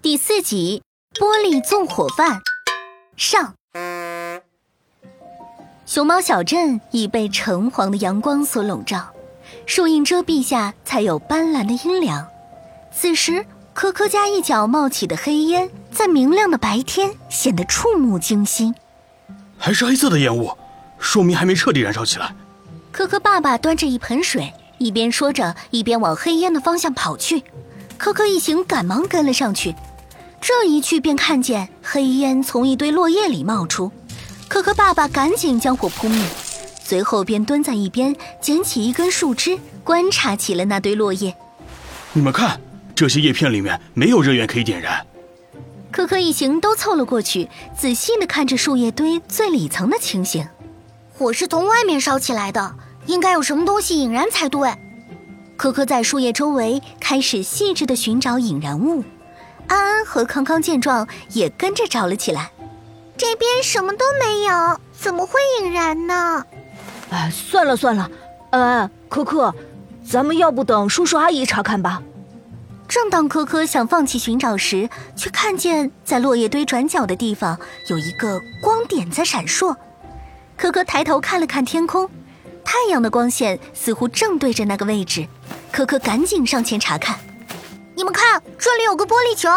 [0.00, 0.82] 第四集
[1.18, 2.38] 《玻璃纵火犯》
[3.16, 3.54] 上，
[5.84, 9.12] 熊猫小镇已被橙黄的阳光所笼罩，
[9.66, 12.26] 树荫遮蔽下才有斑斓的阴凉。
[12.90, 18.74] 此时，科科家一角冒起的黑烟，在明亮的白天显得触目惊心。
[19.58, 20.56] 还是黑色的烟雾，
[20.98, 22.34] 说明还没彻底燃烧起来。
[22.90, 27.44] 科科爸爸端着一盆水，一边说着，一边往黑烟的方向跑去。
[27.98, 29.74] 科科一行赶忙跟了上去。
[30.40, 33.90] 这一去，便看见黑烟从一堆落叶里冒出。
[34.48, 36.24] 可可爸爸赶紧将火扑灭，
[36.82, 41.34] 随后便蹲在一边捡起一根树枝，观察起了那堆落叶。
[42.12, 42.58] 你们看，
[42.94, 45.04] 这些叶片里面没有热源可以点燃。
[45.90, 50.46] 可可一行都凑了过去，仔细的看着树叶堆最里层的情形。
[51.12, 52.76] 火是从外面烧起来的，
[53.06, 54.70] 应该有什么东西引燃才对。
[55.58, 59.02] 科科在树叶周围开始细致的寻找引燃物。
[59.66, 62.52] 安安和康康见状，也跟着找了起来。
[63.16, 66.44] 这边什么都没有，怎么会引燃呢？
[67.10, 68.08] 哎，算了算了，
[68.50, 69.52] 安安、可可，
[70.08, 72.00] 咱们要不等叔叔阿姨查看吧。
[72.86, 79.74] 正当科科想放弃寻找时，却看见在落叶堆转角的地方有一个光点在闪烁。
[80.56, 82.08] 科科抬头看了看天空，
[82.64, 85.26] 太阳的光线似乎正对着那个位置。
[85.70, 87.18] 科科赶紧上前查看。
[87.94, 89.48] 你们看，这里有个玻璃球。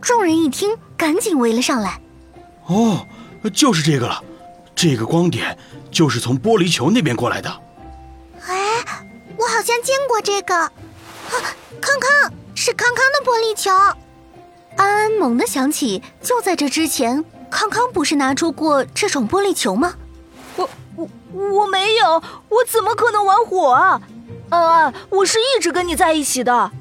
[0.00, 2.00] 众人一听，赶紧围了上来。
[2.66, 3.06] 哦，
[3.52, 4.22] 就是这个了，
[4.74, 5.56] 这个光点
[5.90, 7.50] 就是从玻璃球那边过来的。
[8.46, 8.84] 哎，
[9.36, 10.54] 我好像见过这个。
[10.54, 10.70] 啊，
[11.80, 13.70] 康康，是康康的玻璃球。
[14.76, 19.94] 安安猛地想起，就在这之前，康康不是拿出过这种玻璃球吗？
[20.56, 24.00] 我我我没有，我怎么可能玩火啊？
[24.50, 26.52] 安安，我是一直跟你在一起的。
[26.54, 26.72] 啊，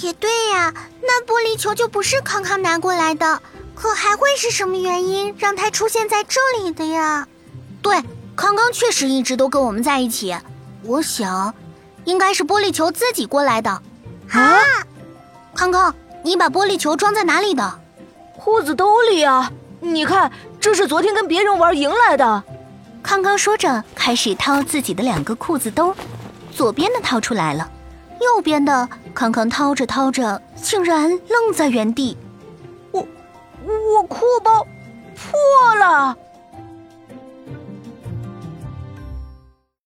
[0.00, 3.40] 也对呀，那玻璃球就不是康康拿过来的，
[3.74, 7.26] 可还会是什么原因让它出现在这里的呀？
[7.82, 8.02] 对，
[8.36, 10.36] 康康确实一直都跟我们在一起，
[10.82, 11.54] 我想，
[12.04, 13.70] 应该是玻璃球自己过来的。
[14.30, 14.60] 啊，
[15.54, 17.80] 康康，你把玻璃球装在哪里的？
[18.38, 19.52] 裤子兜里啊！
[19.80, 20.30] 你看，
[20.60, 22.42] 这是昨天跟别人玩赢来的。
[23.02, 25.94] 康康说着，开始掏自己的两个裤子兜，
[26.52, 27.70] 左边的掏出来了。
[28.20, 32.16] 右边的康康掏着掏着，竟然愣在原地。
[32.92, 33.06] 我
[33.62, 34.66] 我裤包
[35.14, 36.16] 破了！